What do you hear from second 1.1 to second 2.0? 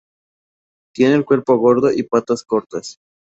el cuerpo gordo